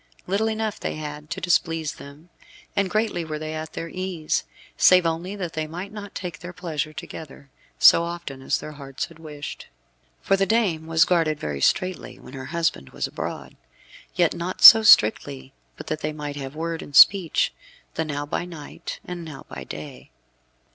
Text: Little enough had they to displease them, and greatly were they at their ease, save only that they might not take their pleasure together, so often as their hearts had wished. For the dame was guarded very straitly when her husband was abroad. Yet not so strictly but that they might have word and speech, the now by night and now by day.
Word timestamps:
Little 0.25 0.47
enough 0.47 0.81
had 0.81 1.21
they 1.25 1.27
to 1.27 1.39
displease 1.39 1.93
them, 1.93 2.31
and 2.75 2.89
greatly 2.89 3.23
were 3.23 3.37
they 3.37 3.53
at 3.53 3.73
their 3.73 3.87
ease, 3.87 4.45
save 4.75 5.05
only 5.05 5.35
that 5.35 5.53
they 5.53 5.67
might 5.67 5.91
not 5.93 6.15
take 6.15 6.39
their 6.39 6.53
pleasure 6.53 6.91
together, 6.91 7.51
so 7.77 8.01
often 8.03 8.41
as 8.41 8.57
their 8.57 8.71
hearts 8.71 9.05
had 9.05 9.19
wished. 9.19 9.67
For 10.19 10.35
the 10.35 10.47
dame 10.47 10.87
was 10.87 11.05
guarded 11.05 11.39
very 11.39 11.61
straitly 11.61 12.17
when 12.17 12.33
her 12.33 12.45
husband 12.45 12.89
was 12.89 13.05
abroad. 13.05 13.55
Yet 14.15 14.33
not 14.33 14.63
so 14.63 14.81
strictly 14.81 15.53
but 15.77 15.85
that 15.85 15.99
they 16.01 16.13
might 16.13 16.35
have 16.35 16.55
word 16.55 16.81
and 16.81 16.95
speech, 16.95 17.53
the 17.93 18.03
now 18.03 18.25
by 18.25 18.43
night 18.45 18.99
and 19.05 19.23
now 19.23 19.45
by 19.49 19.63
day. 19.63 20.09